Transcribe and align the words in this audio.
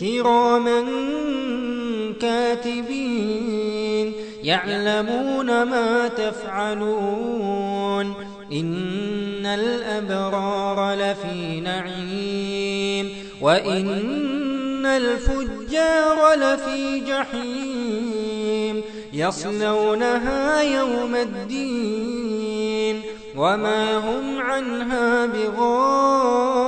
كراما 0.00 0.84
كاتبين 2.20 4.12
يعلمون 4.42 5.62
ما 5.62 6.08
تفعلون 6.08 8.14
إن 8.52 9.46
الأبرار 9.46 10.94
لفي 10.94 11.60
نعيم 11.60 13.10
وإن 13.40 14.86
الفجار 14.86 16.34
لفي 16.34 17.00
جحيم 17.00 18.82
يصلونها 19.12 20.62
يوم 20.62 21.14
الدين 21.14 23.02
وما 23.36 23.96
هم 23.96 24.38
عنها 24.38 25.26
بغائبين 25.26 26.67